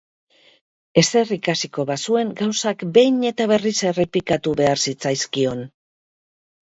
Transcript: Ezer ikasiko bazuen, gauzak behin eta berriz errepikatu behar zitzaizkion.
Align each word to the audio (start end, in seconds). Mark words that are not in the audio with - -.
Ezer 0.99 1.33
ikasiko 1.35 1.83
bazuen, 1.89 2.31
gauzak 2.39 2.81
behin 2.95 3.19
eta 3.31 3.47
berriz 3.51 3.73
errepikatu 3.91 4.55
behar 4.63 4.81
zitzaizkion. 4.87 5.63